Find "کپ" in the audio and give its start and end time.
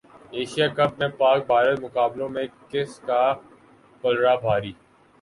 0.77-0.91